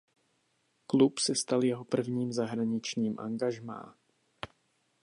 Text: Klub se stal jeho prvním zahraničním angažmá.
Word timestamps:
Klub 0.87 1.19
se 1.19 1.35
stal 1.35 1.63
jeho 1.63 1.85
prvním 1.85 2.33
zahraničním 2.33 3.19
angažmá. 3.19 3.95